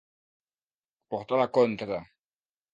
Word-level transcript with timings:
Portar 1.15 1.41
la 1.43 1.47
contra. 1.61 2.03